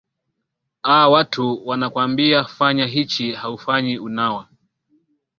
[0.83, 4.47] a watu wanakwambia fanya hichi haufanyi unawa